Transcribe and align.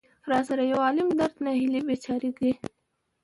را 0.29 0.39
سره 0.47 0.63
يو 0.71 0.79
عالم 0.85 1.09
درد، 1.19 1.35
ناهيلۍ 1.45 1.79
،بېچاره 1.87 2.29
ګۍ. 2.39 2.53